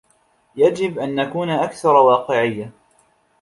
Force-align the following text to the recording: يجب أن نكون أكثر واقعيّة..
يجب 0.55 0.99
أن 0.99 1.15
نكون 1.15 1.49
أكثر 1.49 1.93
واقعيّة.. 1.95 2.71